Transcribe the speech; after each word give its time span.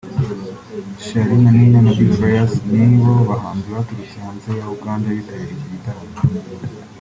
Charly&Nina 1.03 1.79
na 1.83 1.91
Big 1.97 2.09
Farious 2.17 2.53
ni 2.71 2.85
bo 3.01 3.11
bahanzi 3.29 3.67
baturutse 3.75 4.15
hanze 4.25 4.49
ya 4.59 4.65
Uganda 4.77 5.07
bitariye 5.17 5.51
iki 5.55 5.67
gitaramo 5.73 6.15